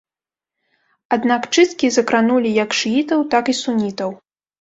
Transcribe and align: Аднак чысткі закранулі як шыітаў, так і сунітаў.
Аднак 1.17 1.41
чысткі 1.55 1.89
закранулі 1.97 2.49
як 2.63 2.73
шыітаў, 2.79 3.19
так 3.35 3.53
і 3.55 3.57
сунітаў. 3.61 4.09